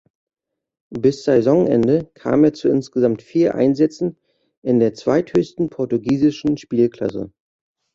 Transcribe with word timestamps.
Bis 0.89 1.25
Saisonende 1.25 2.09
kam 2.15 2.43
er 2.43 2.53
zu 2.53 2.69
insgesamt 2.69 3.21
vier 3.21 3.53
Einsätzen 3.53 4.17
in 4.63 4.79
der 4.79 4.95
zweithöchsten 4.95 5.69
portugiesischen 5.69 6.57
Spielklasse. 6.57 7.31